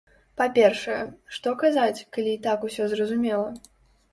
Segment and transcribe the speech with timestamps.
[0.39, 0.95] Па-першае,
[1.37, 3.47] што казаць, калі і так усё зразумела?